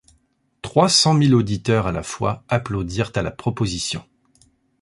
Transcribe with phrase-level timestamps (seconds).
[0.63, 4.03] Trois cent mille auditeurs à la fois applaudirent à la proposition.